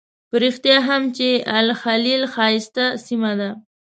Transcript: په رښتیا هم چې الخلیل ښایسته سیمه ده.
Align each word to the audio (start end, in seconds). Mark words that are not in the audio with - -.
په 0.29 0.35
رښتیا 0.43 0.77
هم 0.87 1.03
چې 1.17 1.27
الخلیل 1.59 2.23
ښایسته 2.33 2.85
سیمه 3.05 3.31
ده. 3.39 3.49